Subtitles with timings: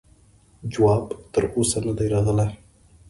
[0.73, 2.47] جواب تر اوسه نه دی راغلی.